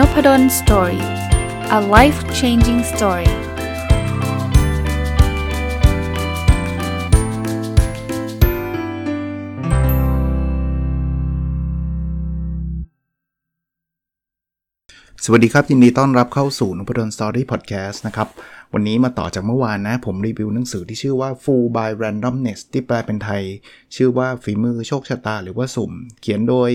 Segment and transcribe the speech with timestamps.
[0.00, 1.04] Nopadol's Story
[1.78, 3.30] a life changing story
[15.24, 18.28] สวัสดีครับ ยินดีต้อนรับเข้าสู่นพดล Story พอดแคสต์นะครับ
[18.72, 23.42] วันนี้มาต่อจากเมื่อวานนะ ผมรีวิวหนังสือที่ชื่อว่า Fooled by Randomness ที่แปลเป็นไทย
[23.96, 26.70] ชื่อว่าฝีมือโชคชะตาหรือว่าสุ่ม เขียนโดย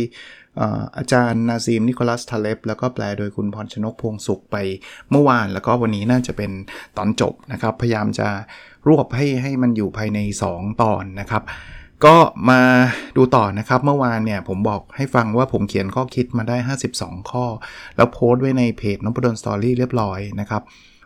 [0.98, 4.55] อาจารย์นาซีมนิโคลัสทาเลบแล้วก็แปลโดยคุณพรชนกพวงสุขไป
[5.12, 6.52] เมื่อวาน แล้วก็วันนี้น่าจะเป็น
[6.98, 8.28] ตอนจบนะครับ พยายามจะ
[8.88, 10.20] รวบให้ให้มันอยู่ภายใน
[10.52, 11.44] 2 ตอนนะครับ
[12.05, 12.16] ก็
[12.50, 12.62] มา
[13.18, 16.58] ดูต่อนะครับ เมื่อวานเนี่ยผมบอกให้ฟังว่าผมเขียนข้อคิดมาได้
[16.92, 17.45] 52 ข้อ
[17.95, 20.62] แล้วโพสต์ไว้ในเพจนพดลสตอรี่เรียบร้อยนะครับ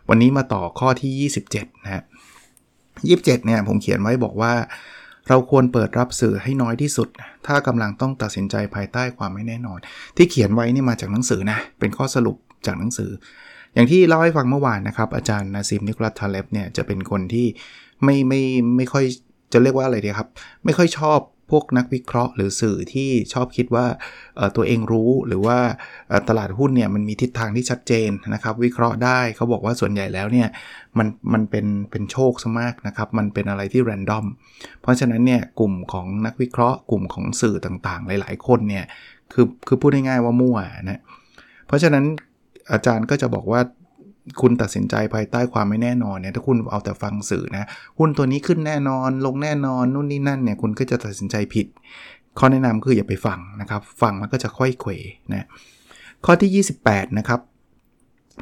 [0.08, 2.02] วันนี้มาต่อข้อที่ 27นะฮะ
[2.68, 4.52] 27เนี่ยผมเขียนไว้บอกว่า
[5.28, 7.08] เราควรเปิดรับสื่อให้น้อยที่สุด
[7.46, 9.78] ถ้ากำลังต้องตัดสินใจภายใต้ความไม่แน่นอน
[10.16, 12.36] ที่เขียนไว้นี่มาจากหนังสือนะ เป็นข้อสรุป
[12.66, 13.10] จากหนังสือ
[13.74, 17.46] อย่างที่เล่าให้ฟังเมื่อวานนะครับ อาจารย์นาซิมนิโคลัสทาเลบเนี่ยจะเป็นคนที่
[18.04, 18.42] ไม่ไม่
[18.76, 19.04] ไม่ค่อย
[19.52, 20.28] จะเรียกว่าอะไรดีครับ
[20.64, 21.18] ไม่ค่อยชอบ
[21.50, 23.86] พวกนักวิเคราะห์ หรือสื่อที่ชอบคิดว่า
[24.56, 25.58] ตัวเองรู้หรือว่า
[26.28, 30.48] ตลาดหุ้นเนี่ยมันมีทิศทางที่ชัดเจนนะครับ วิเคราะห์ได้เขาบอกว่าส่วนใหญ่แล้วเนี่ย
[30.98, 34.26] มันมันเป็นเป็นโชคซะมากนะครับ มันเป็นอะไรที่แรนดอม
[34.82, 38.84] เพราะฉะนั้นเนี่ยกลุ่มของนักวิเคราะห์ กลุ่มของสื่อต่างๆ หลาย ๆ คนเนี่ย
[39.32, 40.58] คือคือพูดง่ายๆว่ามั่ว
[40.90, 41.00] นะ
[41.66, 42.04] เพราะฉะนั้น
[42.72, 43.60] อาจารย์ก็จะบอกว่า
[44.40, 51.66] คุณตัดสินใจภายใต้ความไม่แน่นอนเนี่ยถ้าคุณเอาแต่ฟังสื่อนะหุ้นตัวนี้ขึ้นแน่นอน ลงแน่นอนนู่นนี่นั่นเนี่ยคุณก็จะตัดสินใจผิด
[52.38, 54.90] ข้อแนะนำคืออย่าไปฟังนะครับฟังแล้วก็จะค่อยเขว
[55.32, 55.46] นะ
[56.24, 57.40] ข้อที่ 28 นะครับ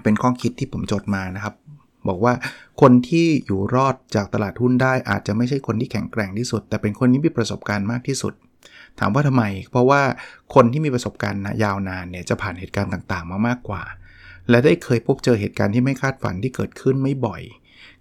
[0.03, 1.55] เป็นข้อคิดที่ผมจดมานะครับ
[2.09, 2.33] บอกว่า
[2.81, 8.35] คนที่อยู่รอดจากตลาดหุ้นได้อาจจะไม่ใช่คนที่แข็งแกร่งที่สุด แต่เป็นคนที่มีประสบการณ์มากที่สุด
[8.99, 10.03] ถามว่าทำไม เพราะว่า
[10.55, 13.83] คนที่มีประสบการณ์ยาวนานเนี่ยจะผ่านเหตุการณ์ต่างๆ มามากกว่า
[14.51, 17.43] และได้เคยพบเจอเหตุการณ์ที่ไม่คาดฝันที่เกิดขึ้นไม่บ่อย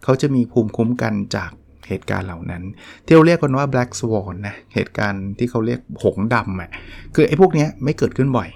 [0.03, 1.51] เขาจะมีภูมิคุ้มกันจาก
[1.87, 2.63] เหตุการณ์เหล่านั้น
[3.05, 6.69] ที่เราเรียกกันว่า black swan นะ เหตุการณ์ที่เขาเรียกหงดำอะ
[7.15, 8.49] คือไอ้พวกนี้ไม่เกิดขึ้นบ่อย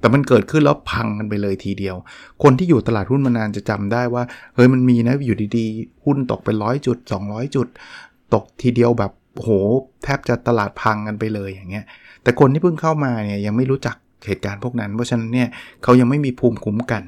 [0.00, 1.96] แต่มันเกิดขึ้นแล้วพังกันไปเลยทีเดียว
[2.42, 4.22] คนที่อยู่ตลาดหุ้นมานานจะจำได้ว่า
[4.54, 7.68] เฮ้ยมันมีนะอยู่ดีๆ หุ้นตกไปร้อยจุด 200 จุด
[8.34, 9.48] ตกทีเดียวแบบโห
[10.04, 11.84] แทบจะตลาดพังกันไปเลยอย่างเงี้ย
[12.22, 15.48] แต่คนที่เพิ่งเข้ามาเนี่ยยังไม่รู้จัก เหตุการณ์พวกนั้น เพราะฉะนั้นเนี่ย
[15.82, 17.04] เขายังไม่มีภูมิคุ้มกัน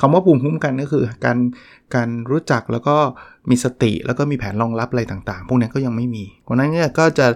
[0.00, 1.38] คำว่าภูมิคุ้มกันก็คือ การ
[1.94, 2.96] การรู้จักแล้วก็
[3.50, 7.26] มีสติแล้วก็มีแผนรองรับอะไรต่างๆ พวกนี้ก็ยังไม่มีเพราะนั้นเนี่ยก็จะ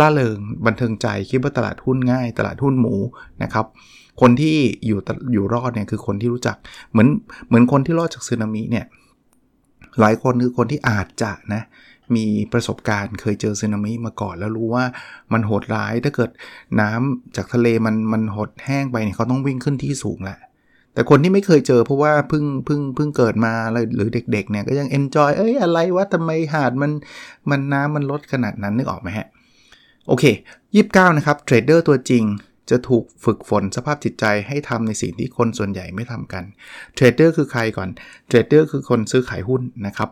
[0.00, 0.36] ล่าเริง
[0.66, 2.94] บันเทิงใจคิดว่าตลาดหุ้นง่าย ตลาดหุ้นหมู
[3.42, 3.66] นะครับ
[4.20, 4.98] คนที่อยู่
[5.32, 6.56] อยู่รอดเนี่ยคือคนที่รู้จัก
[6.90, 7.08] เหมือน
[7.48, 8.86] เหมือนคนที่รอดจากสึนามิเนี่ย
[10.00, 11.62] หลายคนคือคนที่อาจจะนะ
[12.16, 14.84] มีประสบการณ์ เคยเจอสึนามิมาก่อน แล้วรู้ว่า
[15.32, 16.30] มันโหดร้ายถ้าเกิด
[16.80, 20.38] น้ำจากทะเลมันมันหดแห้งไปเนี่ยเขาต้องวิ่งขึ้นที่สูงแหละ
[20.94, 23.54] แต่คนที่ไม่เคยเจอเพราะว่าเพิ่งเพิ่งเพิ่งเกิดมา
[23.96, 26.92] หรือเด็กๆเนี่ยก็ยังเอนจอยเอ้ยอะไรวะทำไมหาดมัน
[27.50, 29.26] มันน้ำมันลดขนาดนั้นนึกออกไหมฮะ
[30.08, 30.24] โอเค
[30.72, 32.24] 29 นะครับเทรดเดอร์ตัวจริง
[32.70, 36.44] จะถูกฝึกฝนสภาพจิตใจให้ทำในสิ่งที่คนส่วนใหญ่ไม่ทำกัน
[36.94, 37.88] เทรดเดอร์คือใครก่อน
[38.26, 40.08] เทรดเดอร์คือคนซื้อขายหุ้นนะครับ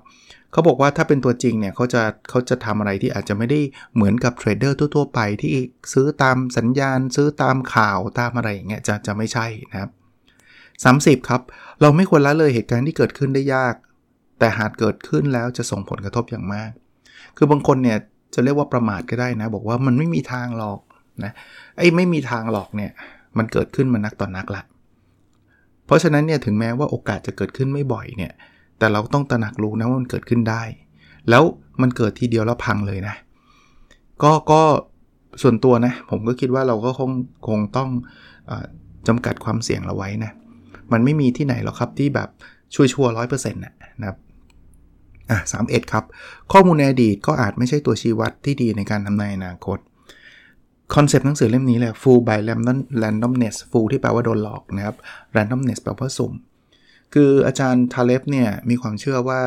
[0.54, 3.60] เขาบอกว่าถ้าเป็นตัวจริงเนี่ยเขาจะเขาจะทำอะไรที่อาจจะไม่ได้
[3.94, 5.54] เหมือนกับเทรดเดอร์ทั่วๆไปที่
[5.92, 9.90] ซื้อตามสัญญาณ ซื้อตามข่าวตามอะไรอย่างเงี้ยจะจะไม่ใช่นะครับ
[11.18, 11.42] 30 ครับ
[11.80, 13.74] เราไม่ควรละเลยเหตุการณ์ที่เกิดขึ้นได้ยาก
[14.38, 16.70] แต่หากเกิดขึ้นแล้วจะส่งผลกระทบอย่างมาก
[17.36, 17.98] คือบางคนเนี่ย
[18.34, 20.80] จะเรียกว่าประมาทก็ได้นะ บอกว่ามันไม่มีทางหรอก
[21.24, 21.32] นะ
[21.78, 22.90] ไอ้ไม่มีทางหรอกเนี่ย
[23.38, 24.62] มันเกิดขึ้นมานักต่อนนักละ
[25.86, 28.32] เพราะฉะนั้นเนี่ยถึงแม้ว่าโอกาสจะเกิดขึ้นไม่บ่อยเนี่ย
[28.84, 30.62] แต่เราต้องตระหนักรู้นะว่ามันเกิดขึ้นได้
[31.30, 31.42] แล้ว
[31.82, 33.14] มันเกิดทีเดียวแล้วพังเลยนะ
[34.22, 34.62] ก็ก็
[35.42, 37.10] ส่วนตัวนะ ผมก็คิดว่าเราก็คง
[37.48, 37.90] คงต้อง
[38.50, 38.52] อ
[39.08, 40.32] จำกัดความเสี่ยงเราไว้นะ
[40.92, 42.28] มันไม่มีที่ไหนหรอกครับที่แบบ
[42.74, 43.72] ช่วยชัวร้อยเปอร์เซ็นต์นะ
[44.08, 44.18] ครับ
[45.30, 46.04] อะสามเอ็ดครับ
[46.52, 49.78] ข้อมูลในอดีตก็อาจไม่ใช่ตัวชี้วัดที่ดีในการทำนายอนาคต
[50.94, 54.96] concept หนังสือเล่มนี้แหละ fooled by random randomness fooled ที่แปลว่าโดนหลอกนะครับ
[55.36, 56.34] randomness แปลว่าสุ่ม
[57.14, 59.40] คืออาจารย์ทาเลฟเนี่ยมีความเชื่อว่า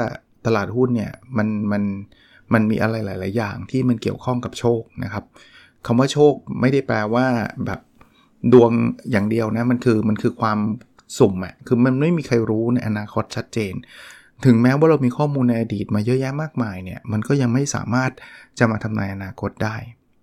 [0.46, 1.84] ตลาดหุ้นเนี่ยมันมัน
[2.54, 5.24] มันมีอะไรหลาย ๆ อย่างที่มันเกี่ยวข้องกับโชคนะครับ
[5.86, 7.26] คำว่าโชคไม่ได้แปลว่า
[7.66, 7.80] แบบ
[8.54, 8.72] ดวง
[9.12, 10.60] อย่างเดียวนะมันคือมันคือความ
[11.18, 13.74] สุ่มอะคือมันไม่มีใครรู้ในอนาคตชัดเจน
[14.46, 18.12] ถึงแม้ว่าเรามีข้อมูลในอดีตมาเยอะแยะมากมายเนี่ยมันก็ยังไม่สามารถ
[18.60, 19.76] จะมาทำนายอนาคตได้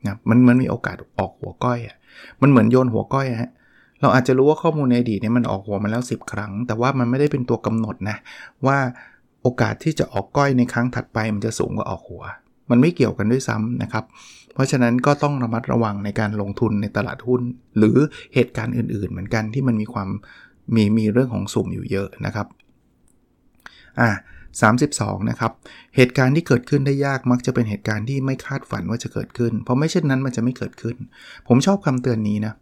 [0.05, 1.97] นะมันมันมีโอกาสออกหัวก้อยอะ
[2.43, 3.51] มันเหมือนโยนหัวก้อยฮะ
[4.05, 8.17] เราอาจจะรู้ว่าข้อมูลในอดีตเนี่ยมันออกหัวมาแล้ว 10 ครั้ง แต่ว่ามันไม่ได้เป็นตัวกำหนดนะ
[8.67, 8.79] ว่า
[9.43, 12.23] โอกาสที่จะออกก้อยในครั้งถัดไปมันจะสูงกว่าออกหัว
[12.71, 14.05] มันไม่เกี่ยวกันด้วยซ้ำนะครับ
[14.55, 17.43] เพราะฉะนั้นก็ต้องระมัดระวังในการลงทุนในตลาดหุ้น
[17.79, 17.97] หรือ
[18.35, 20.09] เหตุการณ์อื่นๆ เหมือนกันที่มันมีความ
[20.75, 22.47] มีมีเรื่องของสุ่มอยู่เยอะนะครับ
[24.01, 24.11] อ่า
[24.73, 25.53] 32 นะครับ
[25.97, 30.97] เหตุการณ์ที่เกิดขึ้นได้ยากมักจะเป็นเหตุการณ์ที่ไม่คาดฝันว่าจะเกิดขึ้น เพราะไม่เช่นนั้นมันจะไม่เกิดขึ้น
[31.49, 32.55] ผมชอบคำเตือนนี้นะ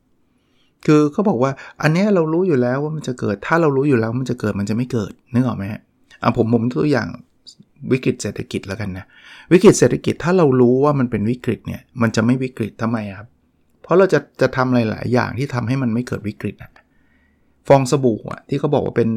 [0.86, 1.52] คือเขาบอกว่า
[1.82, 5.80] อันนี้เรารู้อยู่แล้วว่ามันจะเกิด ถ้าเรารู้อยู่แล้วมันจะเกิดมันจะไม่เกิดนึกออกไหมฮะ
[6.22, 7.08] อะผมผมตัวอย่าง
[7.92, 9.04] วิกฤตเศรษฐกิจแล้วกันนะ
[9.52, 13.28] วิกฤตเศรษฐกิจถ้าเรารู้ว่ามันเป็นวิกฤตเนี่ยมันจะไม่วิกฤตทำไมครับ
[13.82, 16.72] เพราะเราจะจะทำอะไรหลายอย่างที่ทำให้มันไม่เกิดวิกฤตนะ
[17.68, 19.08] ฟองสบู่อะที่เขาบอกว่าเป็น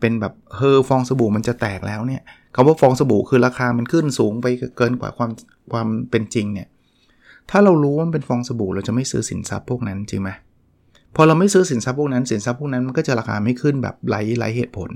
[0.00, 2.22] เป็นแบบเฮอฟองสบู่มันจะแตกแล้วเนี่ย
[2.54, 4.46] คำว่าฟองสบู่คือราคามันขึ้นสูงไป
[4.76, 5.30] เกินกว่าความ
[5.72, 6.68] ความเป็นจริงเนี่ย
[7.50, 10.30] ถ้าเรารู้ว่ามันเป็นฟองสบู่เราจะไม่ซื้อสินทรัพย์พวกนั้นจริงไหม
[11.16, 14.90] พอเราไม่ซื้อสินทรัพย์พวกนั้นสินทรัพย์พวกนั้นมันก็จะราคาไม่ขึ้นแบบไร้ไร้เหตุผล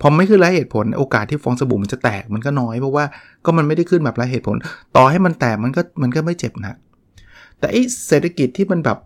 [0.00, 3.04] พอไม่ขึ้นไร้เหตุผล โอกาสที่ฟองสบู่มันจะแตกมันก็น้อยเพราะว่า
[3.44, 4.56] ก็มันไม่ได้ขึ้นแบบไร้เหตุผล
[4.96, 6.76] ต่อให้มันแตกมันก็มันก็ไม่เจ็บนะ
[7.58, 7.76] แต่ไอ
[8.08, 8.98] เศรษฐกิจที่มันแบบ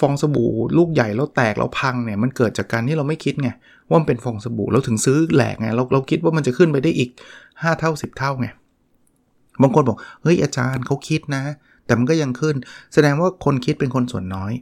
[0.00, 3.50] ฟองสบู่ลูกใหญ่แล้วแตกแล้วพังเนี่ยมันเกิดจากการที่เราไม่คิดไง
[3.88, 7.10] ว่ามันเป็นฟองสบู่เราถึงซื้อแหลกไงเราเราคิดว่ามันจะขึ้นไปได้อีก
[7.44, 8.48] 5 เท่า 10 เท่าไง
[9.62, 11.42] บางคนบอกเฮ้ยอาจารย์เขาคิดนะ
[11.86, 12.56] แต่มันก็ยังขึ้น
[12.94, 14.52] แสดงว่าคนคิดเป็นคนส่วนน้อย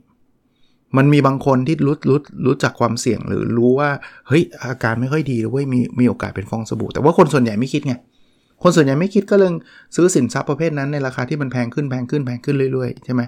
[0.97, 3.91] มันมีบางคนที่รู้รู้รู้จักความเสี่ยงหรือรู้ว่า
[4.29, 7.95] เฮ้ยอาการไม่ค่อยดีเลยเว้ยมีมีโอกาสเป็นฟองสบู่ แต่ว่าคนส่วนใหญ่ไม่คิดไง
[8.63, 9.51] คนส่วนใหญ่ไม่คิดก็เลย
[9.97, 13.23] ซื้อสินทรัพย์ประเภทนั้นในราคาที่มันแพงขึ้นแพงขึ้นแพงขึ้นเรื่อยๆใช่ไหม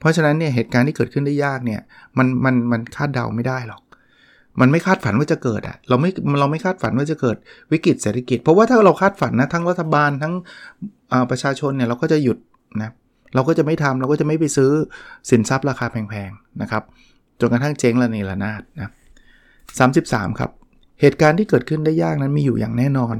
[0.00, 1.80] เพราะฉะนั้นเนี่ยเหตุการณ์ที่เกิดขึ้นได้ยากเนี่ย
[2.18, 3.82] มันมันมันคาดเดาไม่ได้หรอก
[4.60, 6.10] มันไม่คาดฝันว่าจะเกิดอะเราไม่
[6.40, 7.36] เราไม่คาดฝันว่าจะเกิด
[7.72, 10.34] วิกฤตเศรษฐกิจ เพราะว่าถ้าเราคาดฝันนะทั้งรัฐบาลทั้ง
[11.30, 12.38] ประชาชนเนี่ยเราก็จะหยุด
[12.82, 12.90] นะ
[13.34, 14.70] เราก็จะไม่ทำเราก็จะไม่ไปซื้อ
[15.30, 16.82] สินทรัพย์ราคาแพงๆนะครับ
[17.40, 18.90] จนกระทั่งเจ๊งละเนระนาดนะ
[19.64, 20.50] 33ครับ
[21.00, 23.16] เหตุการณ์ที่เกิดขึ้นได้ยากนั้นมีอยู่อย่างแน่นอน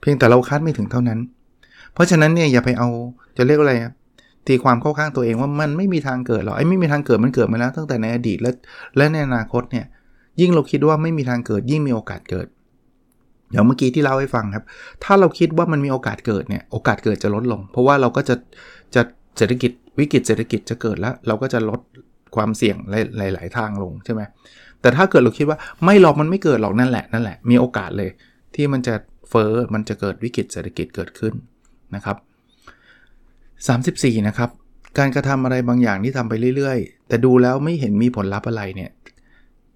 [0.00, 1.18] เพียงแต่เราคาดไม่ถึงเท่านั้น
[1.92, 2.88] เพราะฉะนั้นเนี่ยอย่าไปเอา
[3.36, 3.74] จะเรียกอะไร
[4.46, 8.50] ตีความเข้าข้างตัวเองว่ามันไม่มีทางเกิดหรอกไอ้ไม่มีทางเกิดมันเกิดมาแล้วตั้งแต่ในอดีตและ
[8.96, 9.86] และในอนาคตเนี่ย
[10.40, 12.46] ยิ่งเราคิดว่าไม่มีทางเกิดยิ่งมีโอกาสเกิด
[13.50, 14.64] เดี๋ยวเมื่อกี้ที่เล่าให้ฟังครับ
[15.04, 18.34] ถ้าเราคิดว่ามันมีโอกาสเกิดเนี่ย โอกาสเกิดจะลดลง เพราะว่าเราก็จะ
[18.94, 19.02] จะ
[19.36, 21.80] เศรษฐกิจวิกฤตเศรษฐกิจจะเกิดแล้ว เราก็จะลด
[22.36, 22.76] ความเสี่ยง
[23.18, 24.22] หลาย ๆ ทางลงใช่ไหม
[24.80, 28.10] แต่ถ้าเกิดเราคิดว่าไม่หรอกมันไม่เกิดหรอกนั่นแหละนั่นแหละมีโอกาสเลย
[28.54, 28.94] ที่มันจะ
[29.30, 31.34] เฟอ้อมันจะเกิดวิกฤตเศรษฐกิจเกิดขึ้น
[31.94, 32.16] นะครับ
[33.56, 34.50] 34 นะครับ
[34.98, 38.90] การกระทำอะไรบางอย่างที่ทำไปเรื่อย ๆ แต่ดูแล้วไม่เห็นมีผลลัพธ์อะไรเนี่ย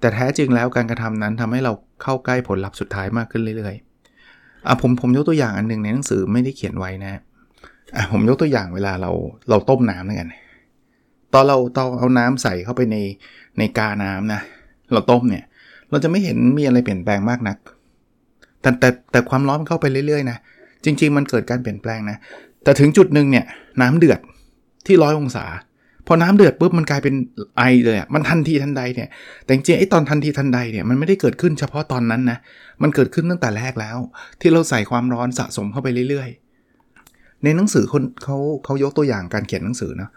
[0.00, 1.72] แต่แท้จริงแล้วการกระทำนั้นทำให้เรา
[2.02, 7.12] เข้าใกล้ผลลัพธ์สุดท้ายมากขึ้นเรื่อยๆอะผมผมยกตัวอย่างอันหนึ่งในหนังสือไม่ได้เขียนไว้นะ
[7.96, 9.10] อะผมยกตัวอย่างเวลาเรา
[9.50, 10.28] เราต้มน้ำด้วยกัน
[11.34, 12.96] ตอนเราตอนเอาน้ำใส่เข้าไปใน
[13.58, 14.40] ในกาน้ำนะ
[14.92, 15.44] เราต้มเนี่ย
[15.90, 17.56] เราจะไม่เห็นมีอะไรเปลี่ยนแปลงมากนัก
[18.60, 20.38] แต่แต่แต่ความร้อนมันเข้าไปเรื่อยๆนะ
[20.84, 22.16] จริง ๆ มันเกิดการเปลี่ยนแปลงนะ
[22.64, 23.44] แต่ถึงจุดหนึ่งเนี่ย
[23.82, 24.20] น้ำเดือด
[24.86, 25.46] ที่ร้อยองศา
[26.06, 27.14] พอน้ำเดือดปุ๊บมันกลายเป็น
[27.58, 29.08] ไอเลยอะ มันทันทีทันใดเนี่ย
[29.44, 32.38] แต่จริงๆไอ้ตอนทันทีทันใดเนี่ยมันไม่ได้เกิดขึ้นเฉพาะตอนนั้นนะ
[32.82, 33.98] มันเกิดขึ้นตั้งแต่แรกแล้ว
[34.40, 36.49] ที่เราใส่ความร้อนสะสมเข้าไปเรื่อยๆ
[37.44, 40.10] ในหนังสือคนเขาเขายกตัวอย่างการเขียนหนังสือเนาะ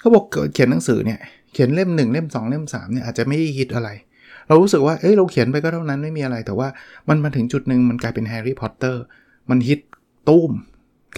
[0.00, 0.24] เขาบอก
[0.54, 1.18] เขียนหนังสือเนี่ย
[1.52, 3.88] เขียนเล่มหนึ่งเล่ม 2 เล่ม3เนี่ยอาจจะไม่ได้ฮิตอะไร
[4.48, 6.68] เรารู้สึกว่าเอ้ยเราเขียนไปก็เท่านั้นไม่มีอะไร แต่ว่า
[7.08, 9.02] มันมาถึงจุดหนึ่งมันกลายเป็นแฮร์รี่พอตเตอร์
[9.50, 9.80] มันฮิต
[10.28, 10.52] ตู้ม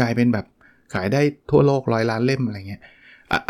[0.00, 0.46] กลายเป็นแบบ
[0.94, 2.82] ขายได้ทั่วโลกร้อยล้านเล่มอะไรเงี้ย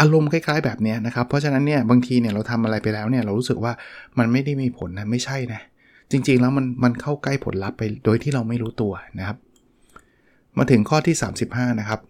[0.01, 3.73] อารมณ์คล้าย ๆ แบบนี้นะครับ เพราะฉะนั้นเนี่ยบางทีเนี่ยเราทำอะไรไปแล้วเนี่ยเรารู้สึกว่า
[4.19, 5.61] มันไม่ได้มีผลนะไม่ใช่นะ
[6.11, 9.37] จริงๆแล้วมันมันเข้าใกล้ผลลัพธ์ไปโดยที่เราไม่รู้ตัวนะครับ
[10.59, 11.17] มาถึงข้อที่
[11.49, 12.01] 35 นะครับ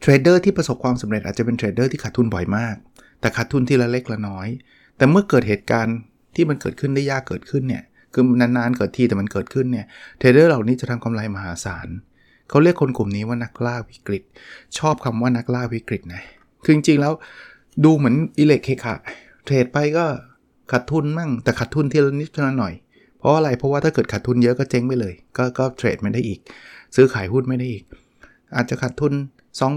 [0.00, 2.76] เทรดเดอร์ที่ประสบความสำเร็จอาจจะเป็นเทรดเดอร์ที่ขาดทุนบ่อยมาก
[3.20, 4.48] แต่ขาดทุนทีละเล็กละน้อย
[4.96, 5.96] แต่เมื่อเกิดเหตุการณ์
[6.34, 9.86] ที่มันเกิดขึ้นได้ยากเกิดขึ้นเนี่ยคือนานๆเกิดทีแต่มันเกิดขึ้นเนี่ย
[10.18, 11.88] เทรดเดอร์เหล่านี้จะทำกำไรมหาศาล
[12.48, 14.22] เขาเรียกคนกลุ่มนี้ว่านักล่าวิกฤต
[14.78, 16.22] ชอบคำว่านักล่าวิกฤตนะ
[16.64, 17.12] คือจริงๆแล้ว
[17.84, 18.94] ดูเหมือนอิเล็กเคคะ
[19.44, 20.04] เทรดไปก็
[20.72, 22.74] ขาดทุนมั่งแต่ขาดทุนทีละนิดท่านั้นหน่อย
[23.24, 26.40] เพราะอะไรเพราะว่าถ้าเกิดขาดทุนเยอะก็เจ๊งไปเลย ก็ก็เทรดไม่ได้อีก
[26.94, 27.84] ซื้อขายหุ้นไม่ได้อีก
[28.56, 29.12] อาจจะขาดทุน
[29.60, 29.70] 2% 3%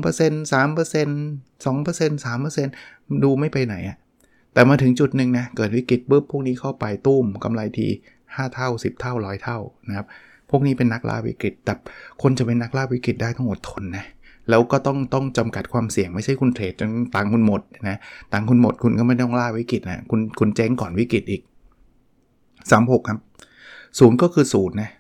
[1.66, 3.98] 2% 3%ดูไม่ไปไหนอะ
[4.54, 7.88] แต่มาถึงจุดหนึ่งนะเกิดวิกฤตปุ๊บพวกนี้เข้าไปตุ้มกำไรที
[8.22, 10.06] 5 เท่า 10 เท่าร้อยเท่านะครับ
[10.50, 11.74] พวกนี้เป็นนักล่าวิกฤตแต่
[12.22, 14.06] คนจะเป็นนักล่าวิกฤตได้ต้องอดทนนะ
[14.50, 18.00] แล้วก็ต้องต้องจำกัดความเสี่ยงไม่ใช่คุณเทรดจนตังคุณหมดนะ
[18.34, 21.42] ตังคุณหมดคุณก็ไม่ต้องล่าวิกฤตนะคุณคุณเจ๊งก่อนวิกฤตอีก
[22.62, 23.20] 36 ครับ
[24.00, 24.92] ศูนย์ก็คือศูนย์นะ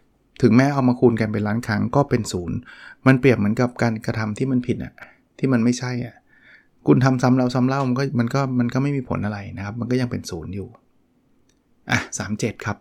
[0.41, 2.58] ถึงแม้เอามาคูณกันเป็นล้านครั้งก็เป็นศูนย์
[3.08, 4.94] มันเปรียบเหมือนกับการกระทำที่มันผิดอะ
[5.39, 6.15] ที่มันไม่ใช่อะ
[6.88, 10.67] คุณทำซ้ำแล้วซ้ำเล่ามันก็มันก็มันก็ไม่มีผลอะไรนะครับ มันก็ยังเป็นศูนย์อยู่
[11.91, 12.77] อะสามเจ็ดครับ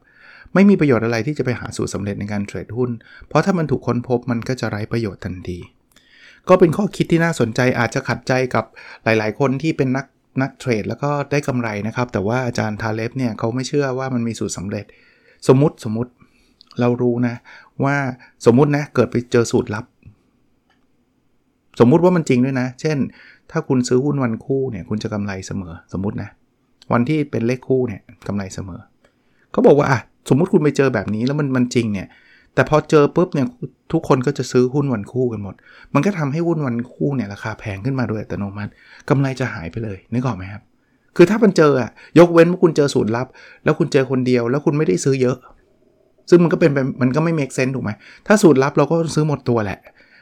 [0.55, 2.91] ไม่มีประโยชน์อะไรที่จะไปหาสูตรสาเร็จในการเทรดหุ้น
[3.29, 5.59] เพราะถ้ามันถูกค้นพบมันก็จะไร้ประโยชน์ทันที
[6.49, 8.65] ก็เป็นข้อคิดที่น่าสนใจอาจจะขัดใจกับ
[9.05, 10.07] หลาย ๆ คนที่เป็นนัก
[10.43, 14.85] นักเทรดแล้วก็ได้กำไรนะครับ แต่ว่าอาจารย์ทาเลฟเนี่ยเขาไม่เชื่อว่ามันมีสูตรสำเร็จ
[15.49, 16.11] สมมติสมมติ
[16.81, 17.35] เรารู้นะ
[17.85, 17.97] ว่า
[18.47, 19.85] สมมตินะเกิดไปเจอสูตรลับ
[21.81, 22.99] สมมุติว่ามันจริงด้วยนะ เช่น
[23.51, 26.29] ถ้าคุณซื้อหุ้นวันคู่เนี่ยคุณจะกำไรเสมอสมมตินะ
[26.93, 28.81] วันที่เป็นเลขคู่เนี่ยกำไรเสมอ
[29.53, 32.09] เขาบอกว่าอะสมมุติคุณไปเจอแบบนี้แล้วมันมันจริงเนี่ย
[32.55, 33.47] แต่พอเจอปุ๊บเนี่ย
[33.93, 35.55] ทุกคนก็จะซื้อหุ้นวันคู่กันหมด
[35.95, 38.71] มันก็ทำให้หุ้นวันคู่เนี่ยราคาแพงขึ้นมาโดยอัตโนมัติ
[39.09, 40.63] กำไรจะหายไปเลยนึกออกไหมครับ
[41.17, 43.27] คือถ้ามันเจออะยกเว้นว่าคุณเจอสูตรลับ
[43.65, 45.37] แล้วคุณเจอคนเดียว แล้วคุณไม่ได้ซื้อเยอะ
[46.31, 46.71] ซึ่งมันก็เป็น
[47.03, 47.91] มันก็ไม่เมกเซนถูกไหม
[48.27, 49.79] ถ้าสูตรลับเราก็ซื้อหมดตัวแหละ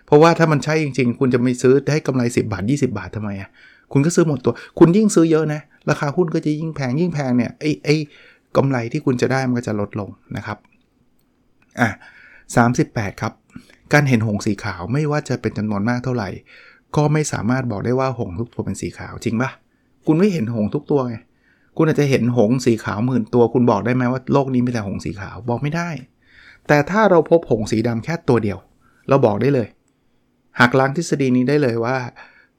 [0.06, 3.50] เพราะว่าถ้ามันใช่จริง ๆ คุณจะไม่ซื้อได้กำไร 10 บาท 20 บาททำไมอะ
[3.92, 5.60] คุณก็ซื้อหมดตัว คุณยิ่งซื้อเยอะนะ
[5.90, 7.96] ราคาหุ้นก็จะยิ่งแพงยิ่งแพงเนี่ยไอ้ไอ้
[8.56, 10.58] กำไรที่คุณจะได้มันก็จะลดลงนะครับ
[11.80, 11.88] อะ
[12.54, 13.32] 38 ครับ
[13.92, 16.28] การเห็นหงสีขาวไม่ว่าจะเป็นจำนวนมากเท่าไหร่
[16.96, 19.50] ก็ไม่สามารถบอกได้ว่าหงทุกตัวเป็นสีขาวจริงปะ
[20.06, 21.16] คุณไม่เห็นหงทุกตัวไง
[21.76, 25.88] คุณอาจจะเห็นหงสีขาวหมื่นตัว คุณบอกได้ไหมว่าโลกนี้มีแต่หงสีขาวบอกไม่ได้
[26.68, 28.58] แต่ถ้าเราพบหงสีดำแค่ตัวเดียว
[29.08, 29.68] เราบอกได้เลย
[30.60, 31.96] หักล้างทฤษฎีนี้ได้เลยว่า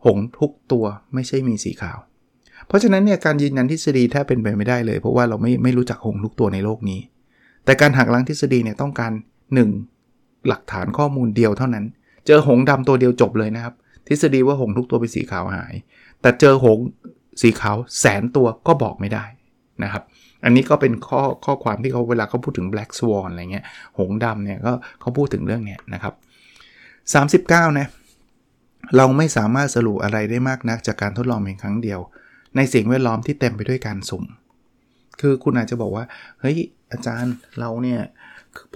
[0.06, 1.98] หงทุกตัวไม่ใช่มีสีขาว
[2.68, 7.00] เพราะฉะนั้นเนี่ยการยืนยันทฤษฎีแทบเป็นไปไม่ได้เลย เพราะว่าเราไม่ไม่รู้จักหงทุกตัวในโลกนี้
[7.66, 9.12] แต่การหักล้างทฤษฎีเนี่ยต้องการ
[9.80, 10.48] 1.
[10.48, 11.86] หลักฐานข้อมูลเดียวเท่านั้น
[12.28, 13.74] เจอหงดำตัวเดียวจบเลยนะครับ
[14.08, 15.74] ทฤษฎีว่าหงทุกตัวเป็นสีขาวหาย
[16.22, 16.80] แต่เจอหง
[17.42, 19.26] สีขาวแสนตัวก็บอกไม่ได้
[19.84, 20.04] นะครับ
[20.46, 23.66] อันนี้ก็เป็นข้อข้อความที่เขาเวลาเขาพูดถึง black swan อะไรเงี้ย
[23.98, 26.14] หงดำเนี่ยก็เขาพูดถึงเรื่องเนี้ยนะครับ
[27.72, 27.88] 39 นะ
[28.98, 32.00] เราไม่สามารถสรุปอะไรได้มากนักจากการทดลองเพียงครั้งเดียว
[32.56, 34.24] ในสิ่งแวดล้อมที่เต็มไปด้วยการสุ่ม
[35.22, 36.06] คือคุณอาจจะบอกว่า
[36.40, 36.58] เฮ้ย
[36.92, 38.02] อาจารย์เราเนี่ย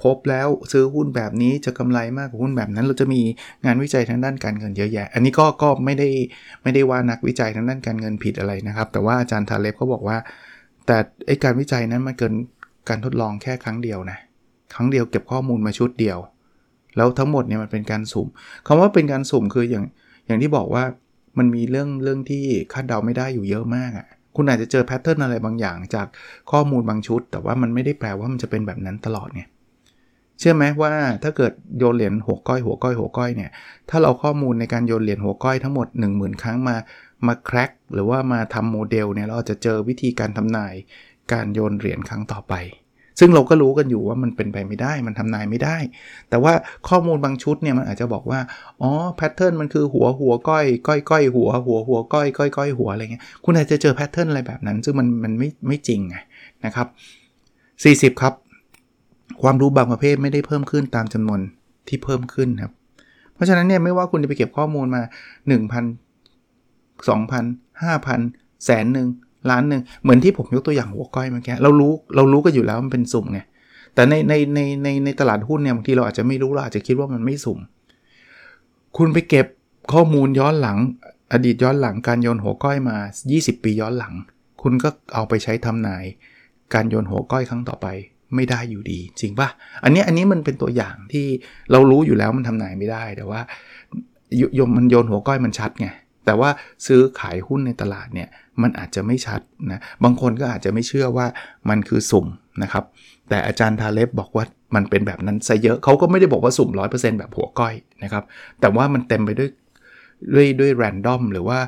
[0.04, 3.22] พบแล้วซื้อหุ้นแบบนี้จะกำไรมากกว่าหุ้นแบบนั้น เราจะมี
[3.66, 6.10] งานวิจัยทางด้านการเงินเยอะแยะ อันนี้ก็ก็ไม่ได้
[6.64, 10.18] ไม่ได้ว่านักวิจัยทางด้านการเงินผิดอะไรนะครับ แต่ว่าอาจารย์ทาเล็บเขาบอกว่า
[10.86, 12.34] แต่ไอการวิจัยนั้นมันเกิน
[12.90, 14.18] การทดลองแค่ครั้งเดียวนะ
[14.74, 16.18] ครั้งเดียวเก็บข้อมูลมาชุดเดียว
[16.98, 18.28] แล้วทั้งหมดเนี่ยมันเป็นการสุ่ม
[18.68, 19.86] คำว่าเป็นการสุ่มคืออย่าง
[20.28, 20.84] อย่างที่บอกว่า
[21.38, 22.44] มันมีเรื่องเรื่องที่
[22.74, 26.08] คาดเดาไม่ได้อยู่เยอะมากอะ่ะคุณอาจจะเจอแพทเทิร์นอะไรบางอย่างจาก
[26.52, 29.42] ข้อมูลบางชุด แต่ว่ามันไม่ได้แปลว่ามันจะเป็นแบบนั้นตลอดไง
[30.40, 30.92] เชื่อไหมว่า
[31.24, 33.52] ถ้าเกิดโยนเหรียญหัวก้อยหัวก้อยหัวก้อยเนี่ย
[33.90, 36.76] ถ้าเราข้อมูลในการโยนเหรียญหัวก้อยทั้งหมด 1 0,000 ครั้งมา
[37.28, 40.74] มา crack หรือว่ามาทำโมเดลเนี่ยเราจะเจอวิธีการทำนาย
[41.32, 42.56] การโยนเหรียญครั้งต่อไป
[43.22, 45.78] ซึ่งเราก็รู้กันอยู่ว่ามันเป็นไปไม่ได้ มันทำนายไม่ได้
[46.30, 46.54] แต่ว่า
[46.90, 48.40] ข้อมูลบางชุดเนี่ยมันอาจจะบอกว่า
[48.82, 56.16] อ๋อ pattern มันคือหัวหัวก้อยก้อยก้อยหัวหัวหัวก้อยก้อยก้อยหัวอะไรเงี้ยคุณอาจจะเจอ pattern อะไรแบบนั้น ซึ่งมันมันไม่ไม่จริงไง
[56.66, 56.88] นะครับ
[58.16, 58.34] 40 ครับ
[59.42, 61.40] ความรู้บางประเภทไม่ได้เพิ่มขึ้นตามจำนวน
[61.88, 62.74] ที่เพิ่มขึ้นครับ
[63.34, 65.02] เพราะฉะนั้นเนี่ยไม่ว่าคุณจะไปเก็บข้อมูลมา
[65.48, 65.54] 1,000
[67.08, 69.08] 2,000 5,000แสนหนึ่ง
[69.52, 73.40] ล้านหนึ่งเหมือนที่ผมยกตัวอย่างหัวก้อยเมื่อกี้เรารู้เรารู้กันอยู่แล้วมันเป็นสุ่มไง
[73.94, 77.60] แต่ในในในในในตลาดหุ้นเนี่ยบางทีเราอาจจะไม่รู้เราอาจจะคิดว่ามันไม่สุ่ม
[78.98, 79.46] คุณไปเก็บ
[79.94, 80.78] ข้อมูลย้อนหลัง
[81.34, 82.98] อดีตย้อนหลังการโยนหัวก้อยมา
[83.30, 84.14] 20 ปีย้อนหลัง
[84.62, 86.04] คุณก็เอาไปใช้ทำนาย
[86.74, 87.88] การโยนหัวก้อยครั้งต่อไป
[88.36, 89.48] ไม่ได้อยู่ดี จริงปะ
[89.84, 91.26] อันนี้อันนี้มันเป็นตัวอย่างที่
[91.72, 93.42] เรารู้อยู่แล้วมันทำนายไม่ได้แต่ว่า
[94.60, 95.88] ยมมันโยนหัวก้อยมันชัดไง
[96.26, 96.50] แต่ว่า
[96.86, 98.30] ซื้อขายหุ้นในตลาดเนี่ย
[98.62, 101.28] มันอาจจะไม่ชัดนะบางคนก็อาจจะไม่เชื่อว่า
[101.70, 102.26] มันคือสุ่ม
[102.64, 102.84] นะครับ
[103.30, 104.46] แต่อาจารย์ทาเล็บบอกว่า
[104.76, 108.24] มันเป็นแบบนั้นซะเยอะเขาก็ไม่ได้บอกว่าสุ่ม 100%แบบหัวก้อยนะครับ
[108.62, 109.50] แต่ว่ามันเต็มไปด้วย
[110.36, 111.60] ด้วยด้วยแรนดอมหรือว่า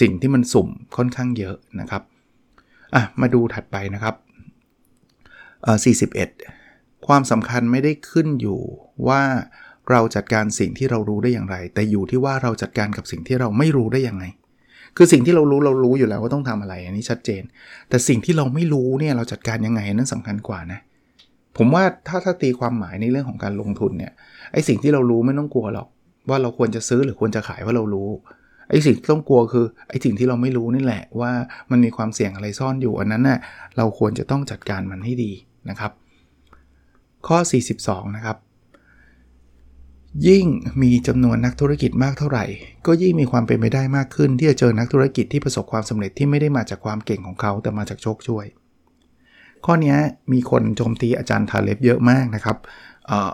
[0.00, 2.02] สิ่งที่มันสุ่มค่อนข้างเยอะนะครับ
[2.94, 4.14] อะมาดูถัดไปนะครับ
[5.64, 8.60] 41 ความสำคัญไม่ได้ขึ้นอยู่
[9.08, 9.22] ว่า
[9.90, 14.24] เราจัดการสิ่งที่เรารู้ได้อย่างไร แต่อยู่ที่ว่าเราจัดการกับสิ่งที่เราไม่รู้ได้ยังไง
[14.96, 17.42] คือสิ่งที่เรารู้เรารู้อยู่แล้วว่าต้องทำอะไร อันนี้ชัดเจน
[17.88, 20.80] แต่สิ่งที่เราไม่รู้เนี่ยเราจัดการยังไงนั่นสำคัญกว่านะ
[21.56, 24.12] ผมว่าถ้าถ้าตีความหมายในเรื่องของการลงทุนเนี่ย
[24.52, 25.88] ไอสิ่งที่เรารู้ไม่ต้องกลัวหรอก
[26.28, 28.10] ว่าเราควรจะซื้อหรือควรจะขายว่าเรารู้
[28.70, 31.32] ไอสิ่งที่ต้องกลัวคือไอสิ่งที่เราไม่รู้นี่แหละว่า
[31.70, 33.38] มันมีความเสี่ยงอะไรซ่อนอยู่อันนั้นน่ะ
[33.76, 35.32] เราควรจะต้องจัดการมันให้ดี
[35.70, 35.92] นะครับ
[37.26, 37.38] ข้อ
[37.76, 38.36] 42 นะครับ
[40.28, 40.46] ยิ่ง
[40.82, 42.44] มีจำนวนนักธุรกิจมากเท่าไหร่
[42.86, 48.46] ก็ยิ่งมีความเป็นไปได้มากขึ้น ที่จะเจอนักธุรกิจที่ประสบความสำเร็จที่ไม่ได้มาจากความเก่งของเขาแต่มาจากโชคช่วย
[49.64, 49.96] ข้อนี้
[50.32, 52.56] มีคนโจมตีอาจารย์ทาเล็บเยอะมากนะครับ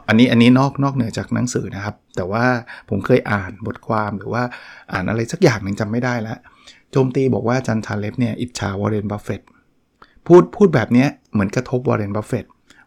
[0.08, 2.44] อันนี้อันนี้นอกนอกเหนือจากหนังสือนะครับ แต่ว่า
[2.88, 4.42] ผมเคยอ่านบทความหรือว่า
[4.92, 6.38] อ่านอะไรสักอย่างหนึ่งจำไม่ได้แล้ว
[6.92, 9.42] โจมตีบอกว่าอาจารย์ทาเล็บเนี่ยอิจฉาวอร์เรนบัฟเฟต
[10.26, 12.44] พูดพูดแบบนี้เหมือนกระทบวอร์เรนบัฟเฟต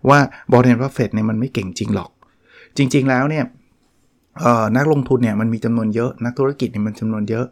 [0.09, 0.19] ว่า
[0.51, 2.09] วอร์เรนบัฟเฟตเนี่ยมันไม่เก่งจริงหรอก
[2.77, 3.43] จริง ๆ แล้วเนี่ย
[4.77, 7.45] นักลงทุนเนี่ยมันมีจำนวนเยอะ นักธุรกิจเนี่ยมันจำนวนเยอะ